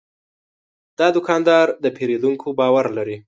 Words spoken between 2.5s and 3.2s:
باور لري.